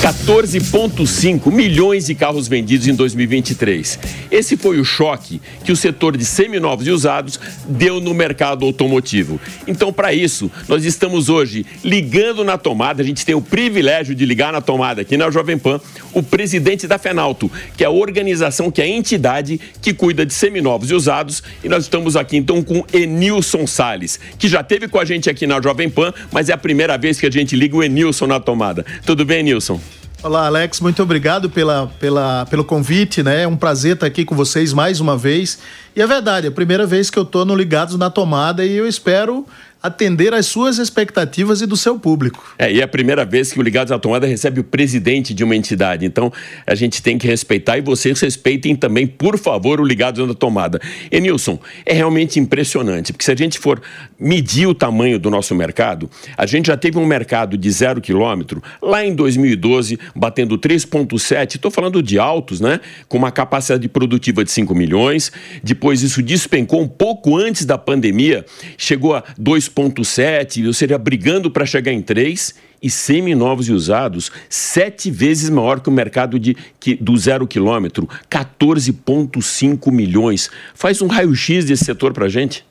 [0.00, 3.98] 14,5 milhões de carros vendidos em 2023.
[4.30, 9.38] Esse foi o choque que o setor de seminovos e usados deu no mercado automotivo.
[9.66, 14.24] Então, para isso, nós estamos hoje ligando na tomada, a gente tem o privilégio de
[14.24, 15.78] ligar na tomada aqui na Jovem Pan,
[16.14, 20.32] o presidente da Fenalto, que é a organização, que é a entidade que cuida de
[20.32, 24.98] seminovos e usados, e nós estamos aqui então com Enilson Sales, que já teve com
[24.98, 27.76] a gente aqui na Jovem Pan, mas é a primeira vez que a gente liga
[27.76, 28.86] o Enilson na tomada.
[29.04, 29.78] Tudo bem, Enilson?
[30.22, 33.44] Olá, Alex, muito obrigado pela, pela, pelo convite, né?
[33.44, 35.58] É um prazer estar aqui com vocês mais uma vez.
[35.96, 38.76] E é verdade, é a primeira vez que eu estou no Ligados na Tomada e
[38.76, 39.46] eu espero
[39.82, 42.54] atender às suas expectativas e do seu público.
[42.58, 45.42] É, e é a primeira vez que o Ligados à Tomada recebe o presidente de
[45.42, 46.04] uma entidade.
[46.04, 46.32] Então,
[46.66, 50.80] a gente tem que respeitar e vocês respeitem também, por favor, o Ligados à Tomada.
[51.10, 53.80] Enilson, é realmente impressionante, porque se a gente for
[54.18, 58.62] medir o tamanho do nosso mercado, a gente já teve um mercado de zero quilômetro
[58.82, 62.80] lá em 2012, batendo 3,7, estou falando de altos, né?
[63.08, 65.32] Com uma capacidade produtiva de 5 milhões.
[65.62, 68.44] Depois isso despencou um pouco antes da pandemia,
[68.76, 74.32] chegou a 2 2,7, ou seja, brigando para chegar em 3, e seminovos e usados,
[74.48, 80.50] sete vezes maior que o mercado de, que, do zero quilômetro, 14,5 milhões.
[80.74, 82.64] Faz um raio-x desse setor para gente.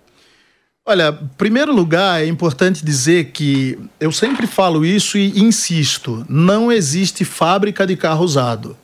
[0.86, 6.72] Olha, em primeiro lugar, é importante dizer que eu sempre falo isso e insisto: não
[6.72, 8.76] existe fábrica de carro usado.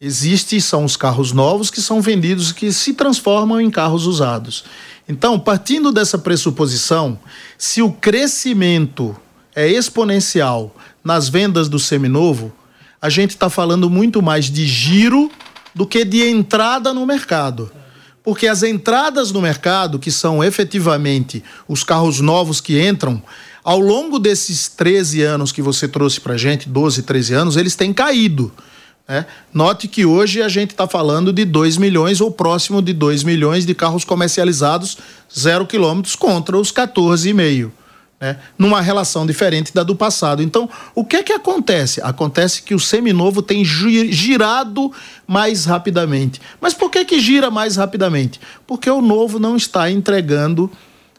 [0.00, 4.64] Existe, são os carros novos que são vendidos, que se transformam em carros usados.
[5.08, 7.18] Então, partindo dessa pressuposição,
[7.56, 9.16] se o crescimento
[9.56, 12.52] é exponencial nas vendas do seminovo,
[13.00, 15.30] a gente está falando muito mais de giro
[15.74, 17.70] do que de entrada no mercado.
[18.22, 23.22] Porque as entradas no mercado, que são efetivamente os carros novos que entram,
[23.64, 27.94] ao longo desses 13 anos que você trouxe para gente, 12, 13 anos, eles têm
[27.94, 28.52] caído.
[29.08, 29.24] Né?
[29.54, 33.64] Note que hoje a gente está falando de 2 milhões ou próximo de 2 milhões
[33.64, 34.98] de carros comercializados
[35.36, 37.70] zero quilômetros contra os 14,5.
[38.20, 38.36] Né?
[38.58, 40.42] Numa relação diferente da do passado.
[40.42, 42.02] Então, o que é que acontece?
[42.02, 44.92] Acontece que o seminovo tem girado
[45.26, 46.40] mais rapidamente.
[46.60, 48.38] Mas por que, que gira mais rapidamente?
[48.66, 50.70] Porque o novo não está entregando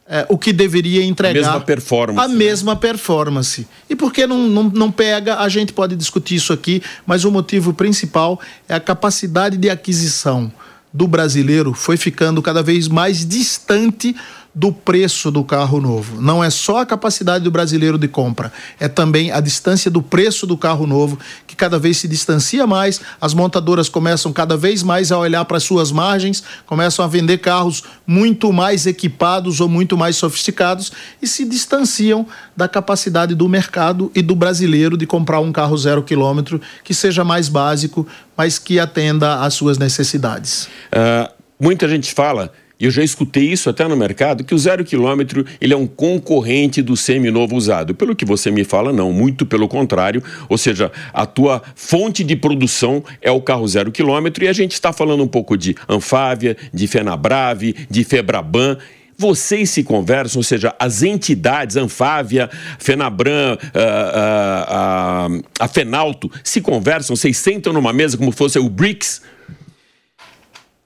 [0.10, 1.40] é, o que deveria entregar.
[1.40, 2.26] A mesma performance.
[2.26, 2.36] A né?
[2.36, 3.68] mesma performance.
[3.88, 5.38] E por que não, não, não pega?
[5.38, 10.52] A gente pode discutir isso aqui, mas o motivo principal é a capacidade de aquisição
[10.92, 14.16] do brasileiro foi ficando cada vez mais distante
[14.60, 16.22] do preço do carro novo.
[16.22, 20.46] Não é só a capacidade do brasileiro de compra, é também a distância do preço
[20.46, 21.18] do carro novo,
[21.48, 23.00] que cada vez se distancia mais.
[23.22, 27.86] As montadoras começam cada vez mais a olhar para suas margens, começam a vender carros
[28.06, 30.92] muito mais equipados ou muito mais sofisticados
[31.22, 36.04] e se distanciam da capacidade do mercado e do brasileiro de comprar um carro zero
[36.04, 40.68] quilômetro que seja mais básico, mas que atenda às suas necessidades.
[40.92, 44.86] Uh, muita gente fala e eu já escutei isso até no mercado, que o zero
[44.86, 47.94] quilômetro ele é um concorrente do seminovo usado.
[47.94, 50.24] Pelo que você me fala, não, muito pelo contrário.
[50.48, 54.74] Ou seja, a tua fonte de produção é o carro zero quilômetro e a gente
[54.74, 58.78] está falando um pouco de Anfávia, de Fenabrave, de Febraban
[59.22, 62.50] vocês se conversam, ou seja, as entidades, Anfávia,
[62.80, 65.30] Fenabran, a, a, a,
[65.60, 69.22] a Fenalto, se conversam, vocês sentam numa mesa como fosse o BRICS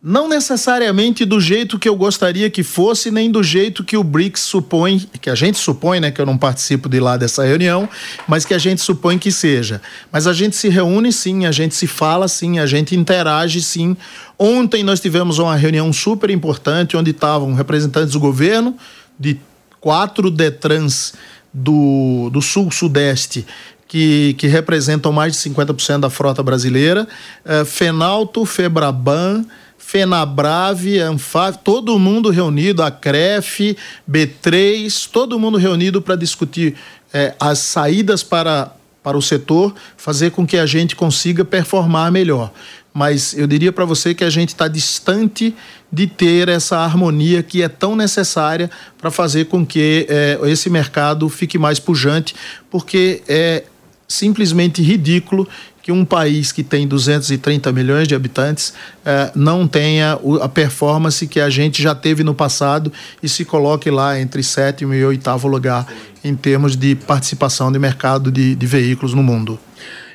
[0.06, 4.42] não necessariamente do jeito que eu gostaria que fosse, nem do jeito que o BRICS
[4.42, 7.88] supõe, que a gente supõe, né, que eu não participo de lá dessa reunião,
[8.28, 9.82] mas que a gente supõe que seja.
[10.12, 13.96] Mas a gente se reúne sim, a gente se fala sim, a gente interage sim.
[14.38, 18.76] Ontem nós tivemos uma reunião super importante onde estavam representantes do governo
[19.18, 19.40] de
[19.80, 21.14] quatro Detrans
[21.54, 23.46] do, do Sul-Sudeste
[23.88, 27.08] que, que, representam mais de 50% da frota brasileira,
[27.46, 29.46] uh, Fenalto, Febraban,
[29.94, 33.78] FENABRAVE, ANFAV, todo mundo reunido, a CREF,
[34.10, 36.74] B3, todo mundo reunido para discutir
[37.14, 42.52] é, as saídas para, para o setor, fazer com que a gente consiga performar melhor.
[42.92, 45.54] Mas eu diria para você que a gente está distante
[45.92, 51.30] de ter essa harmonia que é tão necessária para fazer com que é, esse mercado
[51.30, 52.34] fique mais pujante,
[52.68, 53.66] porque é
[54.08, 55.48] simplesmente ridículo
[55.84, 58.74] que um país que tem 230 milhões de habitantes
[59.06, 62.92] eh, não tenha a performance que a gente já teve no passado
[63.22, 65.86] e se coloque lá entre sétimo e oitavo lugar
[66.24, 69.60] em termos de participação de mercado de, de veículos no mundo.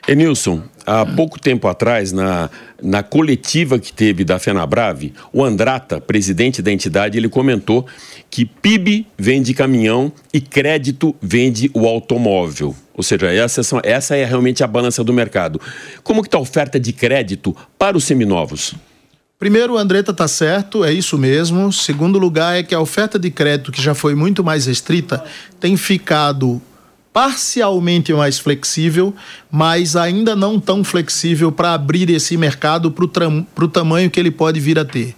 [0.09, 2.49] Enilson, há pouco tempo atrás, na,
[2.83, 7.87] na coletiva que teve da FenaBrave, o Andrata, presidente da entidade, ele comentou
[8.31, 12.75] que PIB vende caminhão e crédito vende o automóvel.
[12.95, 15.61] Ou seja, essa, essa é realmente a balança do mercado.
[16.03, 18.75] Como que está a oferta de crédito para os seminovos?
[19.39, 21.71] Primeiro, o Andretta está certo, é isso mesmo.
[21.71, 25.23] Segundo lugar, é que a oferta de crédito, que já foi muito mais restrita,
[25.61, 26.61] tem ficado
[27.19, 29.13] parcialmente mais flexível,
[29.51, 34.61] mas ainda não tão flexível para abrir esse mercado para o tamanho que ele pode
[34.61, 35.17] vir a ter.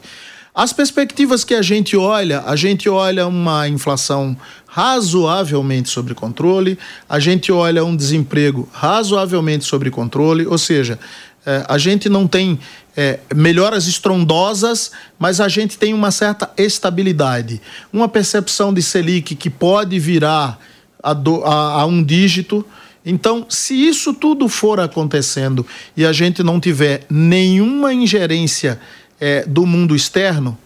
[0.54, 4.34] As perspectivas que a gente olha, a gente olha uma inflação
[4.66, 10.98] razoavelmente sob controle, a gente olha um desemprego razoavelmente sob controle, ou seja,
[11.44, 12.58] é, a gente não tem
[12.96, 17.60] é, melhoras estrondosas, mas a gente tem uma certa estabilidade.
[17.92, 20.58] Uma percepção de Selic que pode virar
[21.02, 22.64] a, do, a, a um dígito.
[23.04, 25.66] Então, se isso tudo for acontecendo
[25.96, 28.78] e a gente não tiver nenhuma ingerência
[29.18, 30.56] é, do mundo externo,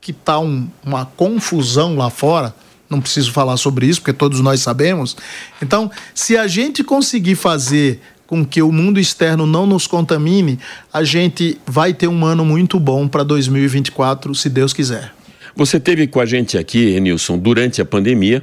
[0.00, 2.54] que está um, uma confusão lá fora,
[2.88, 5.16] não preciso falar sobre isso, porque todos nós sabemos.
[5.62, 10.58] Então, se a gente conseguir fazer com que o mundo externo não nos contamine,
[10.92, 15.12] a gente vai ter um ano muito bom para 2024, se Deus quiser.
[15.54, 18.42] Você teve com a gente aqui, Nilson, durante a pandemia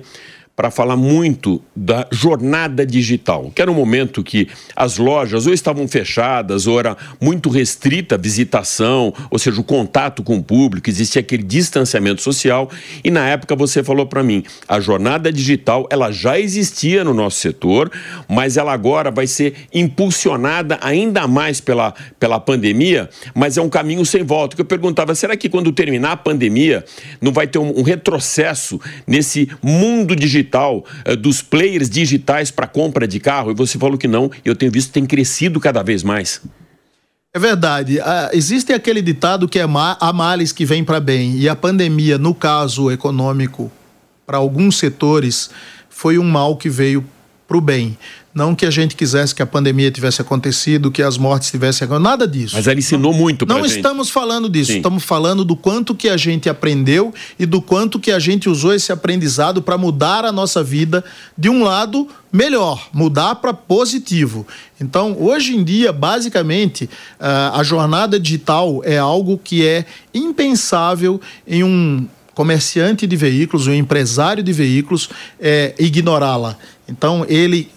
[0.60, 5.88] para falar muito da jornada digital, que era um momento que as lojas ou estavam
[5.88, 11.22] fechadas ou era muito restrita a visitação, ou seja, o contato com o público, existia
[11.22, 12.70] aquele distanciamento social.
[13.06, 17.38] E na época você falou para mim, a jornada digital ela já existia no nosso
[17.38, 17.90] setor,
[18.28, 24.06] mas ela agora vai ser impulsionada ainda mais pela, pela pandemia, mas é um caminho
[24.06, 24.58] sem volta.
[24.58, 26.84] Que eu perguntava, será que quando terminar a pandemia
[27.22, 28.78] não vai ter um, um retrocesso
[29.08, 30.49] nesse mundo digital?
[30.50, 34.56] Digital, eh, dos players digitais para compra de carro, e você falou que não, eu
[34.56, 36.42] tenho visto que tem crescido cada vez mais.
[37.32, 38.00] É verdade.
[38.02, 42.18] Ah, existe aquele ditado que é há males que vem para bem, e a pandemia,
[42.18, 43.72] no caso econômico,
[44.26, 45.52] para alguns setores,
[45.90, 47.06] foi um mal que veio
[47.50, 47.98] para o bem.
[48.32, 52.04] Não que a gente quisesse que a pandemia tivesse acontecido, que as mortes tivessem acontecido,
[52.04, 52.56] nada disso.
[52.56, 53.78] Mas ela ensinou muito para Não gente.
[53.78, 54.78] estamos falando disso, Sim.
[54.78, 58.72] estamos falando do quanto que a gente aprendeu e do quanto que a gente usou
[58.72, 61.04] esse aprendizado para mudar a nossa vida
[61.36, 64.46] de um lado melhor, mudar para positivo.
[64.80, 66.88] Então, hoje em dia, basicamente,
[67.20, 72.08] a jornada digital é algo que é impensável em um
[72.40, 75.10] comerciante de veículos, um empresário de veículos,
[75.42, 76.56] é, ignorá-la.
[76.90, 77.72] Então, ele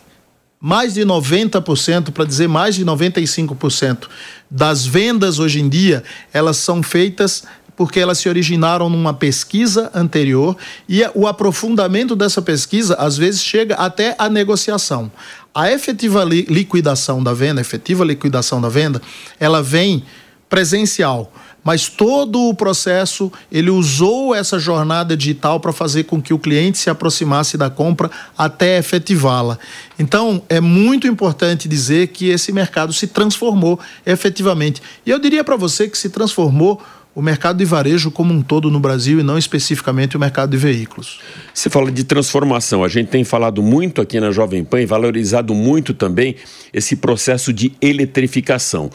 [0.61, 4.07] mais de 90%, para dizer mais de 95%
[4.49, 7.42] das vendas hoje em dia, elas são feitas
[7.75, 10.57] porque elas se originaram numa pesquisa anterior
[10.88, 15.11] e o aprofundamento dessa pesquisa às vezes chega até a negociação.
[15.52, 19.02] A efetiva liquidação da venda, efetiva liquidação da venda,
[19.40, 20.04] ela vem
[20.49, 21.33] presencial
[21.64, 26.78] mas todo o processo ele usou essa jornada digital para fazer com que o cliente
[26.78, 29.59] se aproximasse da compra até efetivá-la.
[29.99, 34.83] Então, é muito importante dizer que esse mercado se transformou efetivamente.
[35.07, 36.83] E eu diria para você que se transformou
[37.14, 40.57] o mercado de varejo como um todo no Brasil e não especificamente o mercado de
[40.57, 41.21] veículos.
[41.52, 42.83] Você fala de transformação.
[42.83, 46.37] A gente tem falado muito aqui na Jovem Pan e valorizado muito também
[46.73, 48.90] esse processo de eletrificação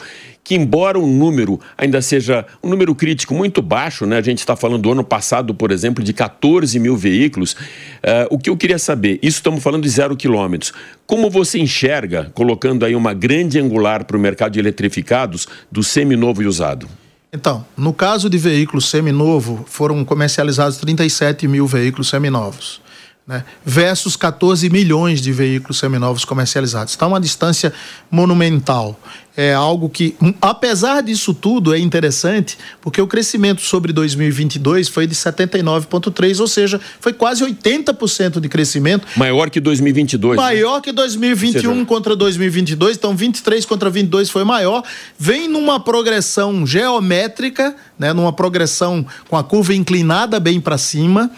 [0.48, 4.16] que embora o número ainda seja um número crítico muito baixo, né?
[4.16, 8.38] a gente está falando do ano passado, por exemplo, de 14 mil veículos, uh, o
[8.38, 10.72] que eu queria saber, isso estamos falando de zero quilômetros,
[11.06, 16.42] como você enxerga, colocando aí uma grande angular para o mercado de eletrificados, do seminovo
[16.42, 16.88] e usado?
[17.30, 22.80] Então, no caso de veículos seminovo, foram comercializados 37 mil veículos seminovos
[23.28, 26.94] né, versus 14 milhões de veículos seminovos comercializados.
[26.94, 27.74] Está uma distância
[28.10, 28.98] monumental.
[29.36, 35.06] É algo que, hum, apesar disso tudo, é interessante, porque o crescimento sobre 2022 foi
[35.06, 39.06] de 79,3%, ou seja, foi quase 80% de crescimento.
[39.14, 40.36] Maior que 2022.
[40.36, 40.42] Né?
[40.42, 40.80] Maior né?
[40.80, 41.84] que 2021 seja...
[41.84, 44.82] contra 2022, então 23 contra 22 foi maior.
[45.18, 51.30] Vem numa progressão geométrica, né, numa progressão com a curva inclinada bem para cima.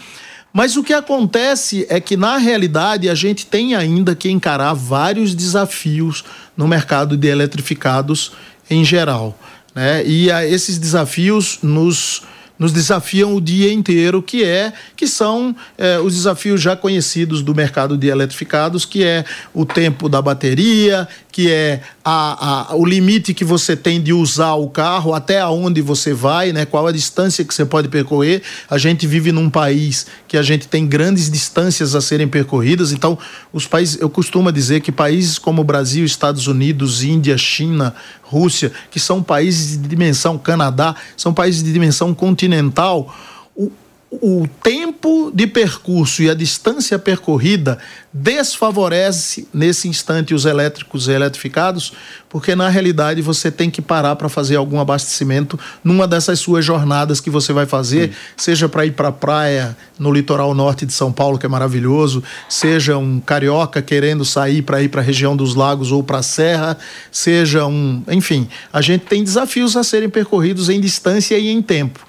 [0.53, 5.33] Mas o que acontece é que, na realidade, a gente tem ainda que encarar vários
[5.33, 6.25] desafios
[6.57, 8.33] no mercado de eletrificados
[8.69, 9.37] em geral.
[9.73, 10.05] Né?
[10.05, 12.23] E a, esses desafios nos
[12.61, 17.55] nos desafiam o dia inteiro, que é que são é, os desafios já conhecidos do
[17.55, 23.33] mercado de eletrificados, que é o tempo da bateria, que é a, a, o limite
[23.33, 26.63] que você tem de usar o carro, até onde você vai, né?
[26.63, 28.43] qual a distância que você pode percorrer.
[28.69, 33.17] A gente vive num país que a gente tem grandes distâncias a serem percorridas, então
[33.51, 37.95] os países, eu costumo dizer que países como Brasil, Estados Unidos, Índia, China,
[38.31, 42.50] Rússia, que são países de dimensão, Canadá, são países de dimensão continental,
[43.55, 43.71] o,
[44.11, 47.77] o tempo de percurso e a distância percorrida
[48.11, 51.93] desfavorece nesse instante os elétricos e eletrificados,
[52.27, 57.21] porque na realidade você tem que parar para fazer algum abastecimento numa dessas suas jornadas
[57.21, 58.15] que você vai fazer, Sim.
[58.35, 62.21] seja para ir para a praia no litoral norte de São Paulo, que é maravilhoso,
[62.49, 66.23] seja um carioca querendo sair para ir para a região dos lagos ou para a
[66.23, 66.77] serra,
[67.09, 72.05] seja um, enfim, a gente tem desafios a serem percorridos em distância e em tempo.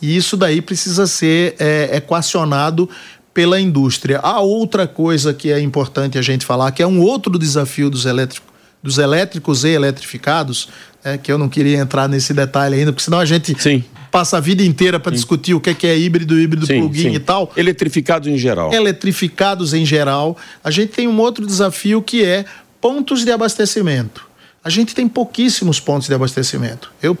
[0.00, 2.88] E isso daí precisa ser é, equacionado
[3.32, 4.20] pela indústria.
[4.22, 8.06] Há outra coisa que é importante a gente falar, que é um outro desafio dos
[8.06, 10.68] elétricos, dos elétricos e eletrificados,
[11.02, 13.84] é, que eu não queria entrar nesse detalhe ainda, porque senão a gente sim.
[14.10, 17.18] passa a vida inteira para discutir o que é, que é híbrido, híbrido plug-in e
[17.18, 17.52] tal.
[17.56, 18.72] Eletrificados em geral.
[18.72, 20.36] Eletrificados em geral.
[20.62, 22.44] A gente tem um outro desafio que é
[22.80, 24.26] pontos de abastecimento.
[24.62, 26.90] A gente tem pouquíssimos pontos de abastecimento.
[27.02, 27.18] Eu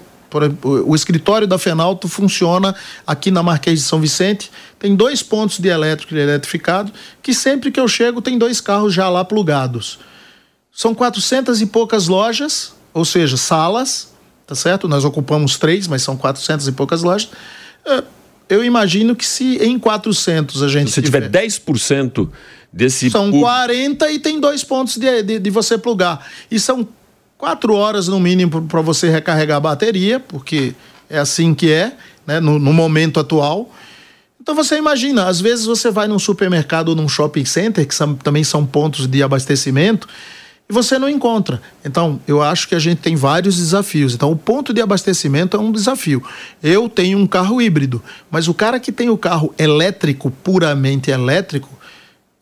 [0.62, 2.74] o escritório da Fenalto funciona
[3.06, 4.50] aqui na Marquês de São Vicente.
[4.78, 8.92] Tem dois pontos de elétrico e eletrificado, que sempre que eu chego tem dois carros
[8.92, 9.98] já lá plugados.
[10.72, 14.12] São 400 e poucas lojas, ou seja, salas,
[14.46, 14.88] tá certo?
[14.88, 17.30] Nós ocupamos três, mas são 400 e poucas lojas.
[17.86, 18.02] É,
[18.48, 20.90] eu imagino que se em 400 a gente.
[20.90, 22.28] Se tiver, tiver 10%
[22.72, 23.10] desse.
[23.10, 26.26] São 40 e tem dois pontos de, de, de você plugar.
[26.50, 26.86] E são
[27.38, 30.74] quatro horas no mínimo para você recarregar a bateria, porque
[31.08, 33.70] é assim que é, né, no, no, momento atual.
[34.40, 38.14] Então você imagina, às vezes você vai num supermercado ou num shopping center, que são,
[38.14, 40.08] também são pontos de abastecimento,
[40.68, 41.60] e você não encontra.
[41.84, 44.14] Então, eu acho que a gente tem vários desafios.
[44.14, 46.22] Então, o ponto de abastecimento é um desafio.
[46.62, 51.68] Eu tenho um carro híbrido, mas o cara que tem o carro elétrico, puramente elétrico,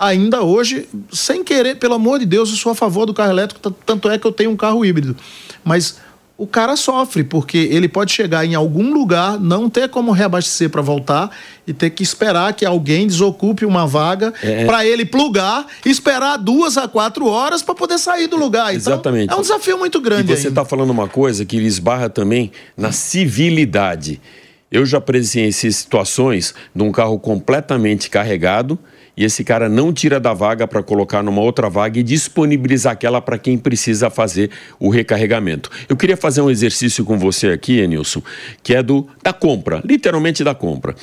[0.03, 3.71] ainda hoje, sem querer, pelo amor de Deus, eu sou a favor do carro elétrico,
[3.87, 5.17] tanto é que eu tenho um carro híbrido.
[5.65, 6.01] Mas
[6.37, 10.83] o cara sofre, porque ele pode chegar em algum lugar, não ter como reabastecer para
[10.83, 11.31] voltar
[11.65, 14.65] e ter que esperar que alguém desocupe uma vaga é.
[14.65, 18.75] para ele plugar, esperar duas a quatro horas para poder sair do lugar.
[18.75, 19.33] Então, Exatamente.
[19.33, 20.33] É um desafio muito grande.
[20.33, 24.21] E você está falando uma coisa que esbarra também na civilidade.
[24.69, 28.77] Eu já presenciei situações de um carro completamente carregado
[29.17, 33.21] e esse cara não tira da vaga para colocar numa outra vaga e disponibilizar aquela
[33.21, 35.71] para quem precisa fazer o recarregamento.
[35.89, 38.23] Eu queria fazer um exercício com você aqui, Enilson,
[38.63, 40.95] que é do da compra, literalmente da compra.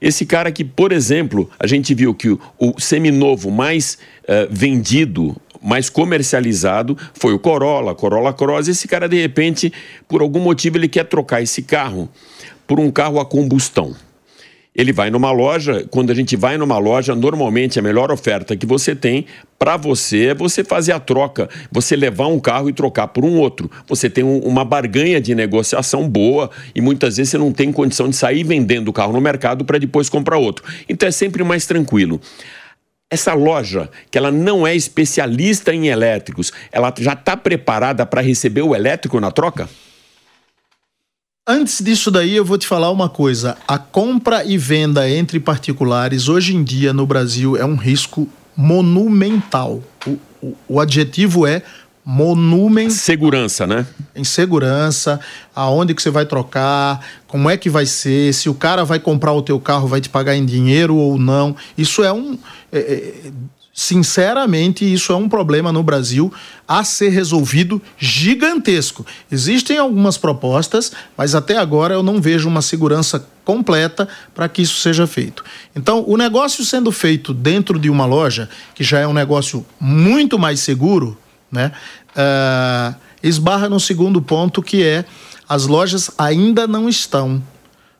[0.00, 5.34] Esse cara que, por exemplo, a gente viu que o, o seminovo mais uh, vendido
[5.62, 8.68] mais comercializado foi o Corolla, Corolla Cross.
[8.68, 9.72] Esse cara, de repente,
[10.06, 12.08] por algum motivo, ele quer trocar esse carro
[12.68, 13.96] por um carro a combustão.
[14.76, 18.66] Ele vai numa loja, quando a gente vai numa loja, normalmente a melhor oferta que
[18.66, 19.24] você tem
[19.58, 23.38] para você é você fazer a troca, você levar um carro e trocar por um
[23.38, 23.70] outro.
[23.88, 28.10] Você tem um, uma barganha de negociação boa e muitas vezes você não tem condição
[28.10, 30.62] de sair vendendo o carro no mercado para depois comprar outro.
[30.86, 32.20] Então é sempre mais tranquilo.
[33.08, 38.62] Essa loja, que ela não é especialista em elétricos, ela já está preparada para receber
[38.62, 39.68] o elétrico na troca?
[41.48, 43.56] Antes disso daí, eu vou te falar uma coisa.
[43.68, 49.80] A compra e venda entre particulares hoje em dia no Brasil é um risco monumental.
[50.04, 51.62] O, o, o adjetivo é
[52.04, 52.94] monumento.
[52.94, 53.86] Segurança, né?
[54.12, 55.20] Em segurança,
[55.54, 59.32] aonde que você vai trocar, como é que vai ser, se o cara vai comprar
[59.32, 61.54] o teu carro, vai te pagar em dinheiro ou não.
[61.78, 62.36] Isso é um.
[62.72, 63.32] É, é,
[63.78, 66.32] Sinceramente, isso é um problema no Brasil
[66.66, 69.04] a ser resolvido gigantesco.
[69.30, 74.80] Existem algumas propostas, mas até agora eu não vejo uma segurança completa para que isso
[74.80, 75.44] seja feito.
[75.74, 80.38] Então, o negócio sendo feito dentro de uma loja, que já é um negócio muito
[80.38, 81.14] mais seguro,
[81.52, 81.70] né,
[82.12, 85.04] uh, esbarra no segundo ponto, que é
[85.46, 87.42] as lojas ainda não estão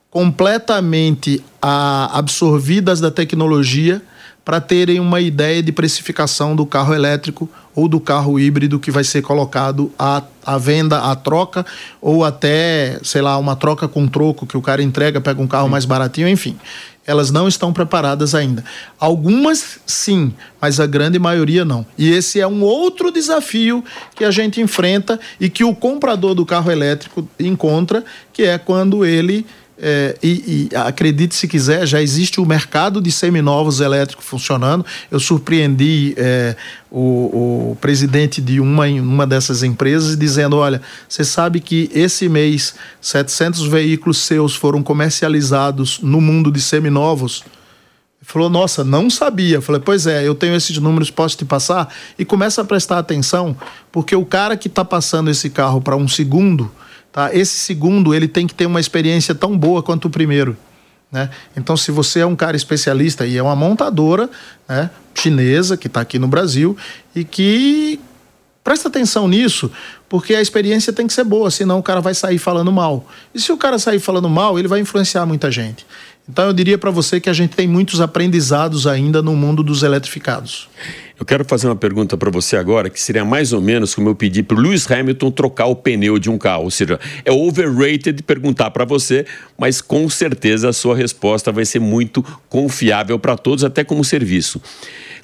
[0.09, 4.01] completamente uh, absorvidas da tecnologia
[4.47, 9.03] para terem uma ideia de precificação do carro elétrico ou do carro híbrido que vai
[9.03, 11.65] ser colocado à, à venda, à troca,
[11.99, 15.67] ou até, sei lá, uma troca com troco que o cara entrega, pega um carro
[15.67, 16.57] mais baratinho, enfim.
[17.05, 18.63] Elas não estão preparadas ainda.
[18.97, 21.85] Algumas sim, mas a grande maioria não.
[21.97, 23.83] E esse é um outro desafio
[24.15, 28.01] que a gente enfrenta e que o comprador do carro elétrico encontra,
[28.31, 29.45] que é quando ele
[29.79, 34.83] é, e, e, acredite se quiser, já existe o mercado de seminovos elétricos funcionando.
[35.11, 36.55] Eu surpreendi é,
[36.89, 42.73] o, o, presidente de uma, uma dessas empresas dizendo: Olha, você sabe que esse mês
[42.99, 47.43] 700 veículos seus foram comercializados no mundo de seminovos?
[48.23, 49.61] Falou: Nossa, não sabia.
[49.61, 51.93] Falei: Pois é, eu tenho esses números, posso te passar?
[52.17, 53.55] E começa a prestar atenção,
[53.91, 56.71] porque o cara que está passando esse carro para um segundo
[57.17, 57.33] Tá?
[57.33, 60.55] Esse segundo ele tem que ter uma experiência tão boa quanto o primeiro.
[61.11, 61.31] Né?
[61.55, 64.29] Então, se você é um cara especialista e é uma montadora
[64.69, 66.77] né, chinesa que está aqui no Brasil
[67.15, 67.99] e que
[68.63, 69.71] presta atenção nisso,
[70.07, 73.07] porque a experiência tem que ser boa, senão o cara vai sair falando mal.
[73.33, 75.87] E se o cara sair falando mal, ele vai influenciar muita gente.
[76.29, 79.81] Então eu diria para você que a gente tem muitos aprendizados ainda no mundo dos
[79.81, 80.69] eletrificados.
[81.17, 84.15] Eu quero fazer uma pergunta para você agora, que seria mais ou menos como eu
[84.15, 86.65] pedi para o Lewis Hamilton trocar o pneu de um carro.
[86.65, 89.25] Ou seja, é overrated perguntar para você,
[89.57, 94.61] mas com certeza a sua resposta vai ser muito confiável para todos, até como serviço.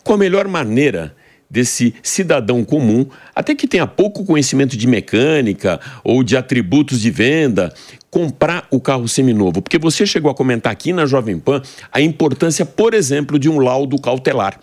[0.03, 1.13] Qual a melhor maneira
[1.53, 7.71] desse cidadão comum, até que tenha pouco conhecimento de mecânica ou de atributos de venda,
[8.13, 9.59] comprar o carro seminovo?
[9.59, 13.57] Porque você chegou a comentar aqui na Jovem Pan a importância, por exemplo, de um
[13.57, 14.59] laudo cautelar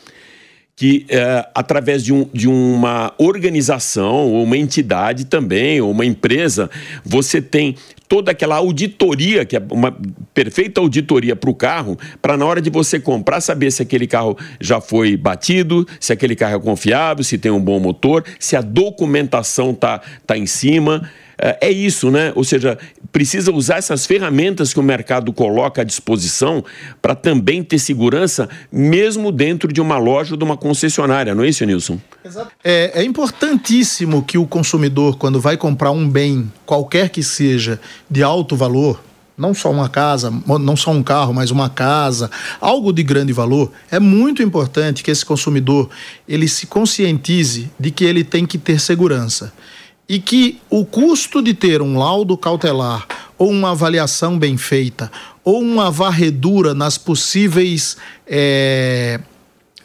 [0.76, 6.70] que é, através de, um, de uma organização, ou uma entidade também, ou uma empresa,
[7.04, 7.76] você tem
[8.08, 9.94] toda aquela auditoria, que é uma
[10.32, 14.38] perfeita auditoria para o carro, para na hora de você comprar, saber se aquele carro
[14.58, 18.62] já foi batido, se aquele carro é confiável, se tem um bom motor, se a
[18.62, 21.10] documentação tá, tá em cima.
[21.42, 22.32] É, é isso, né?
[22.36, 22.78] Ou seja,
[23.10, 26.62] precisa usar essas ferramentas que o mercado coloca à disposição
[27.00, 31.48] para também ter segurança, mesmo dentro de uma loja ou de uma concessionária, não é
[31.48, 31.98] isso, Nilson?
[32.62, 38.22] É, é importantíssimo que o consumidor, quando vai comprar um bem, qualquer que seja, de
[38.22, 39.02] alto valor,
[39.38, 43.72] não só uma casa, não só um carro, mas uma casa, algo de grande valor,
[43.90, 45.88] é muito importante que esse consumidor
[46.28, 49.50] ele se conscientize de que ele tem que ter segurança
[50.10, 53.06] e que o custo de ter um laudo cautelar
[53.38, 55.08] ou uma avaliação bem feita
[55.44, 57.96] ou uma varredura nas possíveis
[58.26, 59.20] é,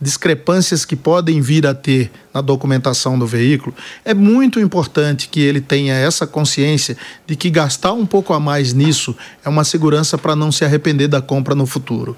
[0.01, 5.61] discrepâncias que podem vir a ter na documentação do veículo, é muito importante que ele
[5.61, 10.35] tenha essa consciência de que gastar um pouco a mais nisso é uma segurança para
[10.35, 12.17] não se arrepender da compra no futuro.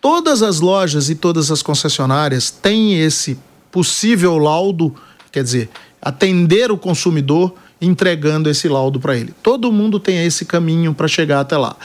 [0.00, 3.38] Todas as lojas e todas as concessionárias têm esse
[3.70, 4.92] possível laudo,
[5.30, 5.70] quer dizer,
[6.00, 9.34] atender o consumidor entregando esse laudo para ele.
[9.42, 11.76] Todo mundo tem esse caminho para chegar até lá.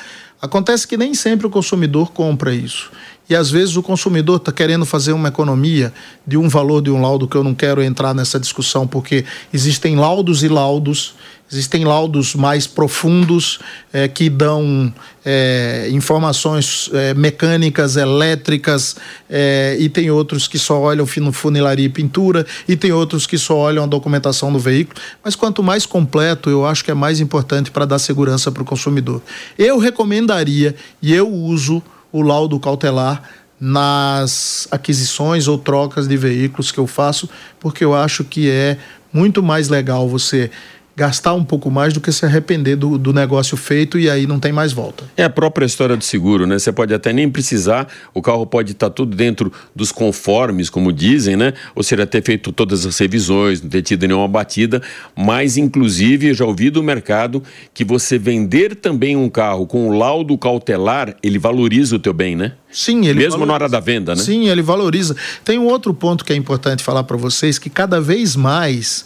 [0.42, 2.92] Acontece que nem sempre o consumidor compra isso.
[3.34, 5.92] E às vezes o consumidor está querendo fazer uma economia
[6.26, 9.96] de um valor de um laudo que eu não quero entrar nessa discussão, porque existem
[9.96, 11.16] laudos e laudos,
[11.52, 13.58] existem laudos mais profundos
[13.92, 14.94] é, que dão
[15.26, 22.46] é, informações é, mecânicas, elétricas, é, e tem outros que só olham funilaria e pintura,
[22.68, 25.02] e tem outros que só olham a documentação do veículo.
[25.24, 28.66] Mas quanto mais completo, eu acho que é mais importante para dar segurança para o
[28.66, 29.24] consumidor.
[29.58, 31.82] Eu recomendaria, e eu uso
[32.14, 33.24] o laudo cautelar
[33.60, 38.78] nas aquisições ou trocas de veículos que eu faço, porque eu acho que é
[39.12, 40.52] muito mais legal você
[40.96, 44.40] gastar um pouco mais do que se arrepender do, do negócio feito e aí não
[44.40, 45.04] tem mais volta.
[45.18, 46.60] É a própria história do seguro, né?
[46.60, 51.36] Você pode até nem precisar, o carro pode estar tudo dentro dos conformes, como dizem,
[51.36, 51.54] né?
[51.76, 54.82] Ou seja, ter feito todas as revisões, não ter tido nenhuma batida,
[55.16, 57.42] mas inclusive eu já ouvi do mercado
[57.74, 62.36] que você vender também um carro com o laudo cautelar, ele valoriza o teu bem,
[62.36, 62.54] né?
[62.72, 63.46] Sim, ele Mesmo valoriza.
[63.46, 64.22] na hora da venda, né?
[64.22, 65.16] Sim, ele valoriza.
[65.44, 69.06] Tem um outro ponto que é importante falar para vocês, que cada vez mais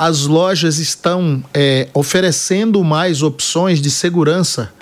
[0.00, 4.72] as lojas estão é, oferecendo mais opções de segurança.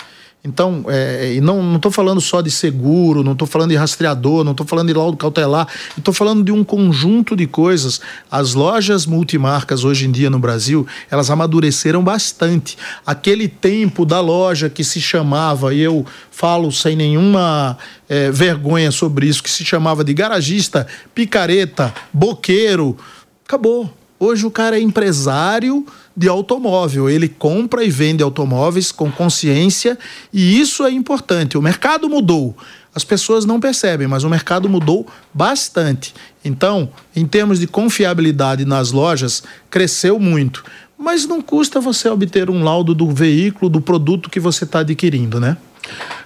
[0.45, 4.53] Então, é, e não estou falando só de seguro, não estou falando de rastreador, não
[4.53, 8.01] estou falando de laudo cautelar, estou falando de um conjunto de coisas.
[8.31, 12.79] As lojas multimarcas hoje em dia no Brasil, elas amadureceram bastante.
[13.05, 17.77] Aquele tempo da loja que se chamava, e eu falo sem nenhuma
[18.09, 22.97] é, vergonha sobre isso, que se chamava de garagista, picareta, boqueiro,
[23.45, 23.98] acabou.
[24.21, 29.97] Hoje o cara é empresário de automóvel, ele compra e vende automóveis com consciência
[30.33, 31.57] e isso é importante.
[31.57, 32.57] O mercado mudou,
[32.93, 36.13] as pessoas não percebem, mas o mercado mudou bastante.
[36.45, 40.65] Então, em termos de confiabilidade nas lojas, cresceu muito.
[40.99, 45.39] Mas não custa você obter um laudo do veículo, do produto que você está adquirindo,
[45.39, 45.57] né?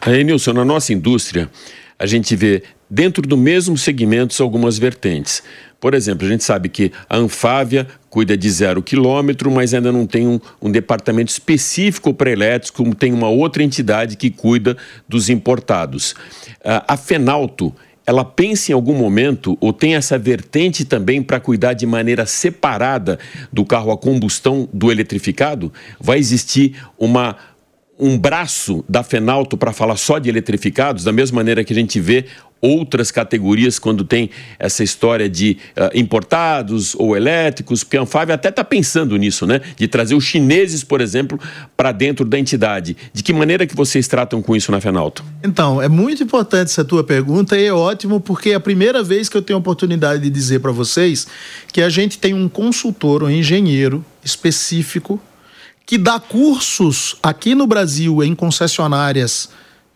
[0.01, 1.51] Aí, Nilson, na nossa indústria,
[1.99, 5.43] a gente vê dentro do mesmo segmento algumas vertentes.
[5.83, 10.07] Por exemplo, a gente sabe que a Anfávia cuida de zero quilômetro, mas ainda não
[10.07, 14.77] tem um, um departamento específico para elétricos, como tem uma outra entidade que cuida
[15.09, 16.13] dos importados.
[16.61, 17.75] Uh, a Fenalto,
[18.07, 23.19] ela pensa em algum momento ou tem essa vertente também para cuidar de maneira separada
[23.53, 25.73] do carro a combustão do eletrificado?
[25.99, 27.37] Vai existir uma
[28.03, 32.01] um braço da Fenalto para falar só de eletrificados, da mesma maneira que a gente
[32.01, 32.25] vê
[32.61, 39.17] outras categorias quando tem essa história de uh, importados ou elétricos, Anfávia até está pensando
[39.17, 39.61] nisso, né?
[39.77, 41.39] De trazer os chineses, por exemplo,
[41.77, 42.97] para dentro da entidade.
[43.13, 45.25] De que maneira que vocês tratam com isso na Fenalto?
[45.43, 49.29] Então, é muito importante essa tua pergunta e é ótimo porque é a primeira vez
[49.29, 51.27] que eu tenho a oportunidade de dizer para vocês
[51.73, 55.21] que a gente tem um consultor, um engenheiro específico
[55.85, 59.49] que dá cursos aqui no Brasil em concessionárias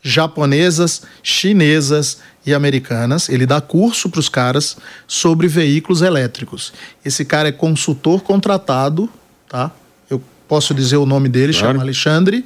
[0.06, 3.28] japonesas, chinesas e americanas.
[3.28, 6.72] Ele dá curso para os caras sobre veículos elétricos.
[7.04, 9.10] Esse cara é consultor contratado,
[9.48, 9.72] tá?
[10.08, 11.68] Eu posso dizer o nome dele, claro.
[11.68, 12.44] chama Alexandre.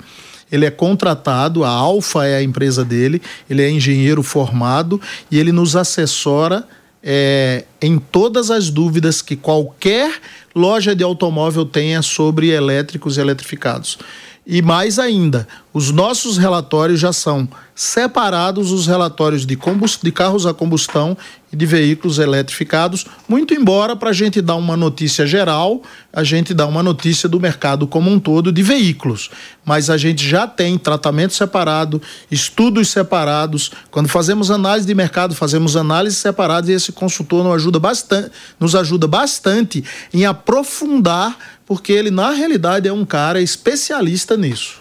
[0.51, 5.01] Ele é contratado, a Alfa é a empresa dele, ele é engenheiro formado
[5.31, 6.67] e ele nos assessora
[7.03, 10.21] é, em todas as dúvidas que qualquer
[10.55, 13.99] loja de automóvel tenha sobre elétricos e eletrificados.
[14.47, 19.57] E mais ainda, os nossos relatórios já são separados os relatórios de,
[20.03, 21.17] de carros a combustão
[21.53, 25.81] e de veículos eletrificados, muito embora para a gente dar uma notícia geral,
[26.13, 29.31] a gente dá uma notícia do mercado como um todo de veículos.
[29.65, 33.71] Mas a gente já tem tratamento separado, estudos separados.
[33.91, 38.75] Quando fazemos análise de mercado, fazemos análise separada e esse consultor nos ajuda bastante, nos
[38.75, 44.81] ajuda bastante em aprofundar, porque ele, na realidade, é um cara especialista nisso.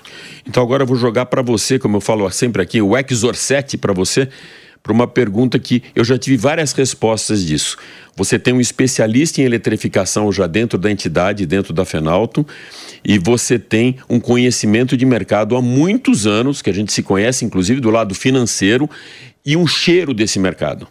[0.49, 3.77] Então agora eu vou jogar para você, como eu falo sempre aqui, o Exor 7
[3.77, 4.27] para você,
[4.81, 7.77] para uma pergunta que eu já tive várias respostas disso.
[8.15, 12.43] Você tem um especialista em eletrificação já dentro da entidade, dentro da Fenalto,
[13.05, 17.45] e você tem um conhecimento de mercado há muitos anos, que a gente se conhece
[17.45, 18.89] inclusive do lado financeiro,
[19.45, 20.87] e um cheiro desse mercado.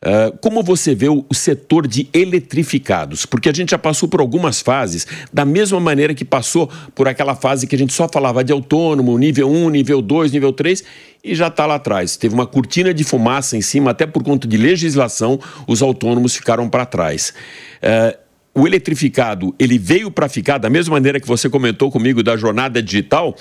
[0.00, 3.26] Uh, como você vê o, o, setor de eletrificados?
[3.26, 7.34] Porque a gente já passou por algumas fases, da mesma maneira que passou por aquela
[7.34, 10.84] fase que a gente só falava de autônomo, nível 1, nível 2, nível 3,
[11.24, 12.16] e já está lá atrás.
[12.16, 16.68] Teve uma cortina de fumaça em cima, até por conta de legislação, os autônomos ficaram
[16.68, 17.34] para trás.
[17.82, 18.16] Uh,
[18.54, 22.80] o eletrificado, ele veio para ficar da mesma maneira que você comentou comigo da jornada
[22.80, 23.34] digital,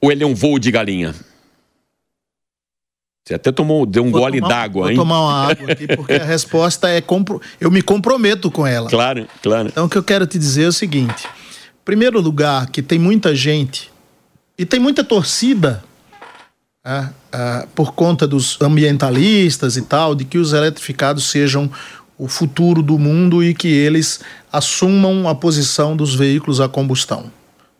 [0.00, 1.12] ou ele é um voo de galinha?
[3.28, 4.96] Você até tomou, deu um vou gole d'água, hein?
[4.96, 7.42] Vou tomar uma água aqui, porque a resposta é compro...
[7.60, 8.88] eu me comprometo com ela.
[8.88, 9.68] Claro, claro.
[9.68, 11.28] Então o que eu quero te dizer é o seguinte:
[11.84, 13.92] primeiro lugar, que tem muita gente
[14.56, 15.84] e tem muita torcida
[16.82, 21.70] é, é, por conta dos ambientalistas e tal, de que os eletrificados sejam
[22.16, 27.30] o futuro do mundo e que eles assumam a posição dos veículos a combustão.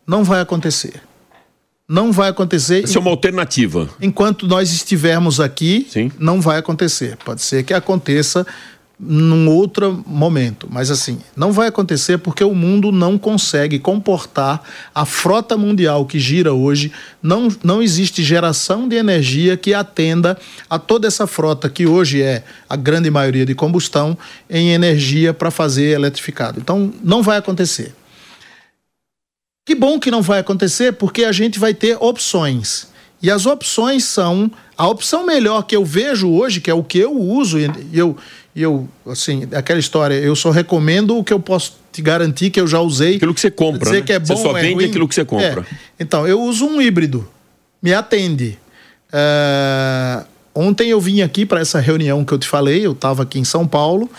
[0.05, 1.08] Não vai acontecer
[1.89, 2.83] não vai acontecer.
[2.83, 3.89] Isso é uma alternativa.
[3.99, 6.11] Enquanto nós estivermos aqui, Sim.
[6.19, 7.17] não vai acontecer.
[7.25, 8.45] Pode ser que aconteça
[9.01, 14.61] num outro momento, mas assim, não vai acontecer porque o mundo não consegue comportar
[14.93, 16.91] a frota mundial que gira hoje,
[17.23, 20.37] não, não existe geração de energia que atenda
[20.69, 24.17] a toda essa frota que hoje é a grande maioria de combustão
[24.49, 26.59] em energia para fazer eletrificado.
[26.59, 27.95] Então, não vai acontecer.
[29.69, 32.87] Que bom que não vai acontecer, porque a gente vai ter opções.
[33.21, 36.97] E as opções são a opção melhor que eu vejo hoje, que é o que
[36.97, 38.17] eu uso, e eu,
[38.55, 42.65] eu assim, aquela história, eu só recomendo o que eu posso te garantir que eu
[42.65, 43.17] já usei.
[43.17, 43.81] Aquilo que você compra.
[43.81, 44.01] Dizer né?
[44.07, 44.85] que é bom, você só é vende ruim.
[44.85, 45.61] aquilo que você compra.
[45.61, 45.75] É.
[45.99, 47.29] Então, eu uso um híbrido.
[47.79, 48.57] Me atende.
[49.13, 53.37] É, Ontem eu vim aqui para essa reunião que eu te falei, eu estava aqui
[53.37, 54.09] em São Paulo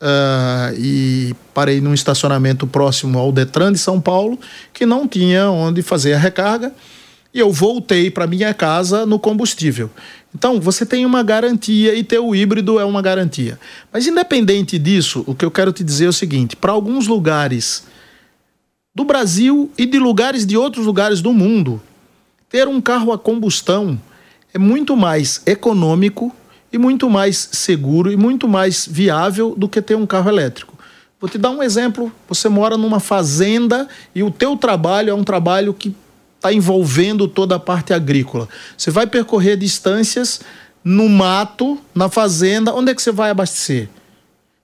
[0.00, 4.38] uh, e parei num estacionamento próximo ao Detran de São Paulo,
[4.72, 6.72] que não tinha onde fazer a recarga,
[7.32, 9.90] e eu voltei para minha casa no combustível.
[10.34, 13.58] Então, você tem uma garantia e ter o híbrido é uma garantia.
[13.92, 17.84] Mas independente disso, o que eu quero te dizer é o seguinte: para alguns lugares
[18.94, 21.80] do Brasil e de lugares de outros lugares do mundo,
[22.48, 24.00] ter um carro a combustão
[24.52, 26.34] é muito mais econômico
[26.72, 30.76] e muito mais seguro e muito mais viável do que ter um carro elétrico.
[31.20, 32.12] Vou te dar um exemplo.
[32.28, 35.94] Você mora numa fazenda e o teu trabalho é um trabalho que
[36.36, 38.48] está envolvendo toda a parte agrícola.
[38.76, 40.40] Você vai percorrer distâncias
[40.84, 43.88] no mato, na fazenda, onde é que você vai abastecer?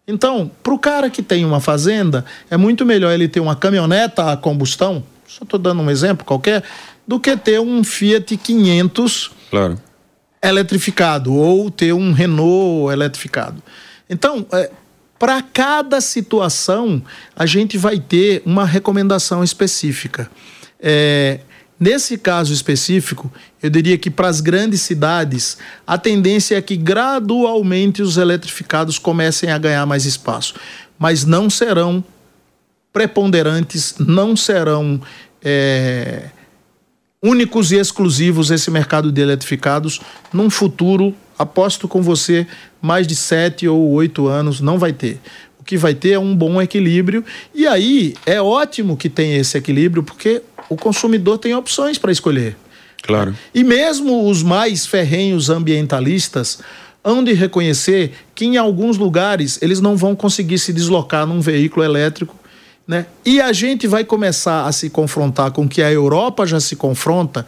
[0.07, 4.31] Então, para o cara que tem uma fazenda, é muito melhor ele ter uma caminhoneta
[4.31, 6.63] a combustão, só estou dando um exemplo qualquer,
[7.09, 9.79] do que ter um Fiat 500 Claro.
[10.49, 13.63] Eletrificado ou ter um Renault eletrificado.
[14.09, 14.71] Então, é,
[15.19, 17.03] para cada situação,
[17.35, 20.31] a gente vai ter uma recomendação específica.
[20.79, 21.41] É,
[21.81, 28.03] nesse caso específico, eu diria que para as grandes cidades, a tendência é que gradualmente
[28.03, 30.55] os eletrificados comecem a ganhar mais espaço,
[30.99, 32.05] mas não serão
[32.93, 35.01] preponderantes, não serão.
[35.43, 36.31] É,
[37.25, 39.99] únicos e exclusivos esse mercado de eletrificados
[40.31, 42.47] num futuro, aposto com você,
[42.83, 45.19] mais de sete ou oito anos, não vai ter.
[45.59, 49.57] O que vai ter é um bom equilíbrio, e aí é ótimo que tenha esse
[49.57, 52.57] equilíbrio, porque o consumidor tem opções para escolher.
[53.03, 53.35] Claro.
[53.55, 56.59] E mesmo os mais ferrenhos ambientalistas
[57.03, 61.85] hão de reconhecer que em alguns lugares eles não vão conseguir se deslocar num veículo
[61.85, 62.39] elétrico
[62.87, 63.07] né?
[63.25, 66.77] E a gente vai começar a se confrontar com o que a Europa já se
[66.77, 67.47] confronta,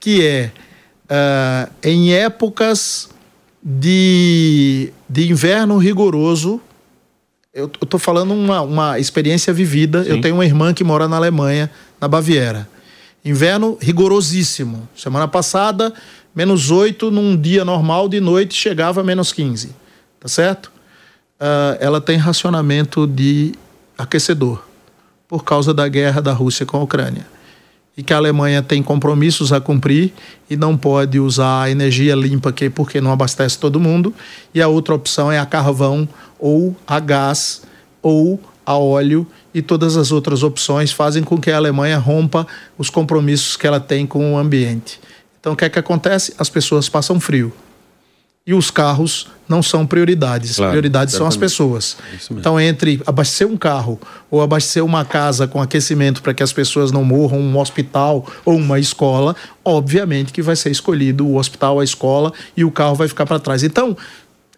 [0.00, 0.50] que é
[1.04, 3.10] uh, em épocas
[3.62, 6.60] de, de inverno rigoroso.
[7.52, 10.04] Eu estou falando uma, uma experiência vivida.
[10.04, 10.10] Sim.
[10.10, 11.70] Eu tenho uma irmã que mora na Alemanha,
[12.00, 12.68] na Baviera.
[13.24, 14.88] Inverno rigorosíssimo.
[14.96, 15.92] Semana passada,
[16.34, 19.74] menos 8 num dia normal, de noite chegava a menos 15.
[20.20, 20.72] Tá certo?
[21.38, 23.52] Uh, ela tem racionamento de
[23.98, 24.67] aquecedor
[25.28, 27.26] por causa da guerra da Rússia com a Ucrânia.
[27.96, 30.12] E que a Alemanha tem compromissos a cumprir
[30.48, 34.14] e não pode usar a energia limpa que porque não abastece todo mundo.
[34.54, 37.62] E a outra opção é a carvão ou a gás
[38.00, 42.46] ou a óleo e todas as outras opções fazem com que a Alemanha rompa
[42.78, 45.00] os compromissos que ela tem com o ambiente.
[45.40, 46.34] Então o que é que acontece?
[46.38, 47.52] As pessoas passam frio
[48.48, 50.56] e os carros não são prioridades.
[50.56, 51.98] Claro, prioridades são as pessoas.
[52.10, 52.38] Mesmo.
[52.38, 56.90] Então, entre abastecer um carro ou abastecer uma casa com aquecimento para que as pessoas
[56.90, 61.84] não morram, um hospital ou uma escola, obviamente que vai ser escolhido o hospital, a
[61.84, 63.62] escola e o carro vai ficar para trás.
[63.62, 63.94] Então,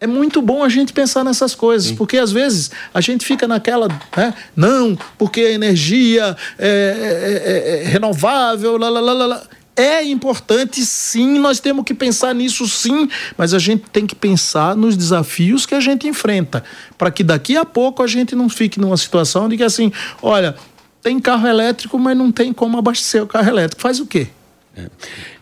[0.00, 3.88] é muito bom a gente pensar nessas coisas, porque às vezes a gente fica naquela,
[4.16, 4.33] né?
[4.55, 9.42] Não, porque a energia é, é- é- é renovável, lá, lá, lá, lá, lá.
[9.81, 14.77] É importante sim, nós temos que pensar nisso sim, mas a gente tem que pensar
[14.77, 16.62] nos desafios que a gente enfrenta,
[16.99, 19.90] para que daqui a pouco a gente não fique numa situação de que assim,
[20.21, 20.55] olha,
[21.01, 23.81] tem carro elétrico, mas não tem como abastecer o carro elétrico.
[23.81, 24.27] Faz o quê?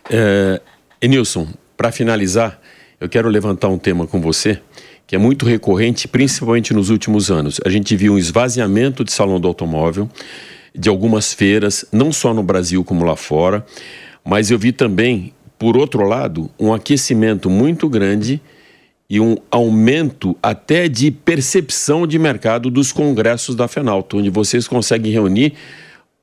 [0.09, 0.61] É,
[1.01, 2.59] Enilson, para finalizar,
[2.99, 4.61] eu quero levantar um tema com você
[5.05, 7.59] que é muito recorrente, principalmente nos últimos anos.
[7.65, 10.07] A gente viu um esvaziamento de salão do automóvel,
[10.73, 13.65] de algumas feiras, não só no Brasil como lá fora,
[14.25, 18.41] mas eu vi também, por outro lado, um aquecimento muito grande
[19.09, 25.11] e um aumento até de percepção de mercado dos congressos da Fenalto, onde vocês conseguem
[25.11, 25.53] reunir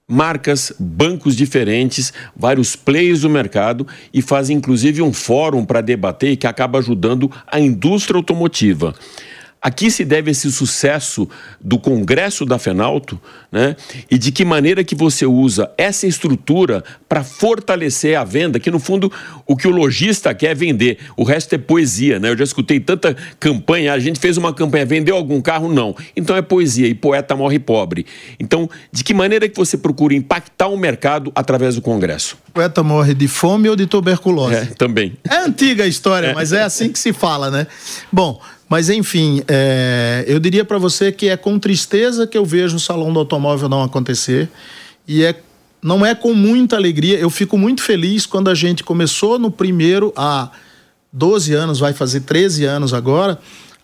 [0.09, 6.47] marcas, bancos diferentes, vários players do mercado e fazem inclusive um fórum para debater que
[6.47, 8.95] acaba ajudando a indústria automotiva.
[9.61, 11.29] Aqui se deve esse sucesso
[11.61, 13.75] do Congresso da Fenalto, né?
[14.11, 18.79] E de que maneira que você usa essa estrutura para fortalecer a venda, que no
[18.79, 19.11] fundo
[19.47, 22.29] o que o lojista quer é vender, o resto é poesia, né?
[22.29, 25.73] Eu já escutei tanta campanha, a gente fez uma campanha, vendeu algum carro?
[25.73, 25.97] Não.
[26.15, 28.07] Então é poesia e poeta morre pobre.
[28.39, 32.37] Então, de que maneira que você procura impactar o mercado através do Congresso?
[32.49, 34.55] O poeta morre de fome ou de tuberculose?
[34.55, 35.17] É, também.
[35.29, 37.67] É antiga a história, mas é assim que se fala, né?
[38.13, 42.77] Bom, mas enfim, é, eu diria para você que é com tristeza que eu vejo
[42.77, 44.49] o salão do automóvel não acontecer
[45.07, 45.41] e é
[45.83, 47.17] não é com muita alegria.
[47.17, 50.51] Eu fico muito feliz quando a gente começou no primeiro há
[51.13, 53.39] 12 anos, vai fazer 13 anos agora,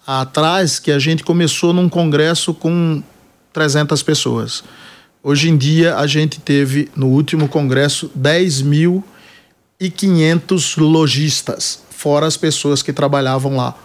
[0.05, 3.01] atrás, que a gente começou num congresso com
[3.53, 4.65] 300 pessoas.
[5.23, 12.93] Hoje em dia, a gente teve no último congresso 10.500 lojistas, fora as pessoas que
[12.93, 13.77] trabalhavam lá.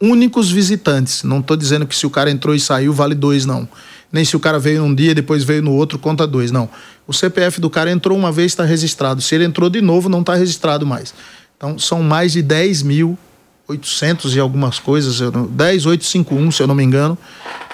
[0.00, 1.22] Únicos visitantes.
[1.22, 3.68] Não estou dizendo que se o cara entrou e saiu, vale dois, não
[4.14, 6.52] nem se o cara veio num dia e depois veio no outro, conta dois.
[6.52, 6.70] Não.
[7.04, 9.20] O CPF do cara entrou uma vez, está registrado.
[9.20, 11.12] Se ele entrou de novo, não está registrado mais.
[11.56, 13.18] Então, são mais de 10 mil
[13.66, 17.16] 800 e algumas coisas, 10851, se eu não me engano,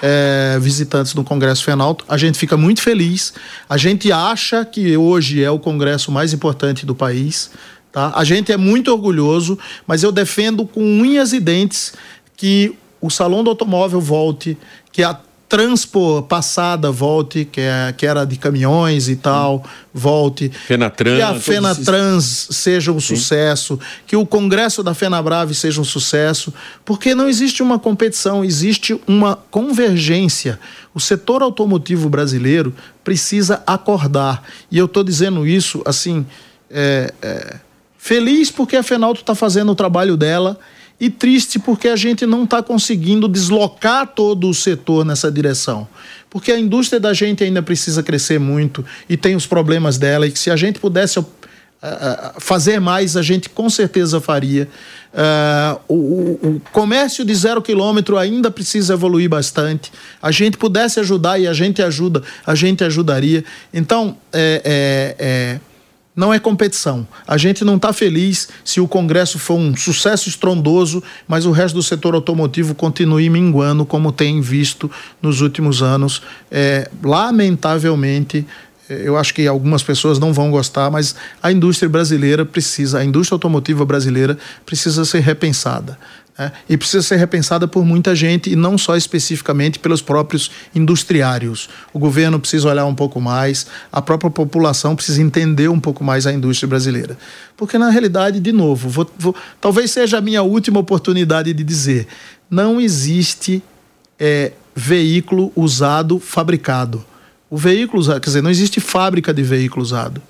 [0.01, 2.05] é, visitantes do Congresso Fenalto.
[2.07, 3.33] A gente fica muito feliz.
[3.69, 7.51] A gente acha que hoje é o congresso mais importante do país.
[7.91, 8.11] Tá?
[8.15, 11.93] A gente é muito orgulhoso, mas eu defendo com unhas e dentes
[12.37, 14.57] que o Salão do Automóvel volte,
[14.91, 15.19] que a
[15.51, 19.61] Transpo passada volte, que, é, que era de caminhões e tal,
[19.93, 20.47] volte.
[20.47, 21.17] Fenatran.
[21.17, 22.55] Que a Fenatrans esses...
[22.55, 23.17] seja um Sim.
[23.17, 23.77] sucesso,
[24.07, 26.53] que o Congresso da Fenabrave seja um sucesso,
[26.85, 30.57] porque não existe uma competição, existe uma convergência.
[30.93, 32.73] O setor automotivo brasileiro
[33.03, 34.43] precisa acordar.
[34.71, 36.25] E eu estou dizendo isso assim,
[36.69, 37.55] é, é,
[38.01, 40.59] feliz porque a Fenalto está fazendo o trabalho dela
[40.99, 45.87] e triste porque a gente não está conseguindo deslocar todo o setor nessa direção.
[46.27, 50.31] Porque a indústria da gente ainda precisa crescer muito e tem os problemas dela, e
[50.31, 51.27] que se a gente pudesse uh,
[52.39, 54.67] fazer mais, a gente com certeza faria.
[55.13, 59.91] Uh, o, o, comércio de zero quilômetro ainda precisa evoluir bastante.
[60.19, 63.43] A gente pudesse ajudar e a gente ajuda, a gente ajudaria.
[63.71, 65.70] Então, é, é, é
[66.15, 67.07] não é competição.
[67.25, 71.75] A gente não está feliz se o Congresso for um sucesso estrondoso, mas o resto
[71.75, 76.21] do setor automotivo continue minguando, como tem visto nos últimos anos.
[76.51, 78.45] É, lamentavelmente,
[78.89, 83.05] é, eu acho que algumas pessoas não vão gostar, mas a indústria brasileira precisa, a
[83.05, 85.97] indústria automotiva brasileira precisa ser repensada.
[86.37, 86.51] Né?
[86.69, 91.69] E precisa ser repensada por muita gente e não só especificamente pelos próprios industriários.
[91.93, 96.25] O governo precisa olhar um pouco mais, a própria população precisa entender um pouco mais
[96.25, 97.17] a indústria brasileira.
[97.55, 102.07] Porque, na realidade, de novo, vou, vou, talvez seja a minha última oportunidade de dizer:
[102.49, 103.63] não existe
[104.19, 107.05] é, veículo usado fabricado.
[107.49, 110.21] O veículo usado, quer dizer, não existe fábrica de veículo usado.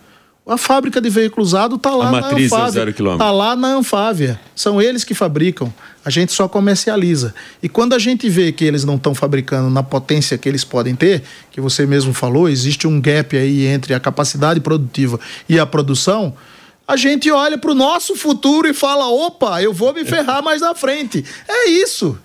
[0.46, 2.68] A fábrica de veículo usado está lá na matriz Anfávia.
[2.68, 3.24] É zero quilômetro.
[3.24, 4.40] Está lá na Anfávia.
[4.56, 5.72] São eles que fabricam.
[6.04, 7.34] A gente só comercializa.
[7.62, 10.96] E quando a gente vê que eles não estão fabricando na potência que eles podem
[10.96, 15.66] ter, que você mesmo falou, existe um gap aí entre a capacidade produtiva e a
[15.66, 16.34] produção,
[16.88, 20.60] a gente olha para o nosso futuro e fala: opa, eu vou me ferrar mais
[20.60, 21.24] na frente.
[21.48, 22.18] É isso.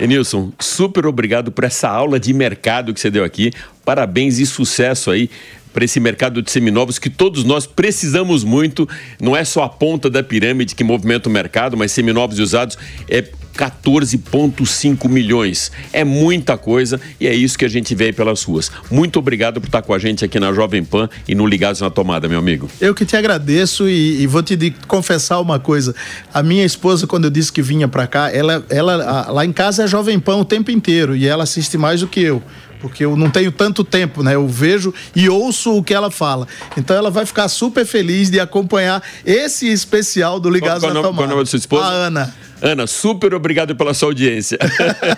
[0.00, 3.52] Enilson, super obrigado por essa aula de mercado que você deu aqui.
[3.84, 5.28] Parabéns e sucesso aí
[5.72, 8.88] para esse mercado de seminovos que todos nós precisamos muito.
[9.20, 12.76] Não é só a ponta da pirâmide que movimenta o mercado, mas seminovos e usados
[13.08, 13.22] é
[13.58, 15.72] 14,5 milhões.
[15.92, 18.70] É muita coisa e é isso que a gente vê pelas ruas.
[18.88, 21.90] Muito obrigado por estar com a gente aqui na Jovem Pan e no Ligados na
[21.90, 22.70] Tomada, meu amigo.
[22.80, 25.92] Eu que te agradeço e, e vou te confessar uma coisa.
[26.32, 29.82] A minha esposa, quando eu disse que vinha para cá, ela, ela lá em casa
[29.82, 32.40] é Jovem Pan o tempo inteiro e ela assiste mais do que eu
[32.80, 34.34] porque eu não tenho tanto tempo, né?
[34.34, 36.46] Eu vejo e ouço o que ela fala.
[36.76, 41.08] Então ela vai ficar super feliz de acompanhar esse especial do Ligados qual, qual na
[41.08, 41.16] Tomada.
[41.16, 41.84] Qual é o nome da sua esposa?
[41.84, 42.34] A Ana.
[42.60, 44.58] Ana, super obrigado pela sua audiência.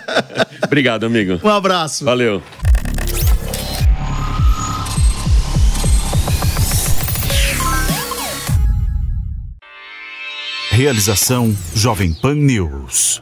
[0.63, 1.39] obrigado, amigo.
[1.43, 2.05] Um abraço.
[2.05, 2.41] Valeu.
[10.71, 13.21] Realização Jovem Pan News.